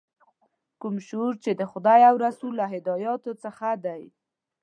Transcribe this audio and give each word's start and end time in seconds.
کوم 0.81 0.95
شعور 1.07 1.33
چې 1.43 1.51
د 1.59 1.61
خدای 1.71 2.01
او 2.09 2.15
رسول 2.25 2.53
له 2.59 2.65
هدایاتو 2.73 3.31
څخه 3.43 3.67
دی. 3.85 4.03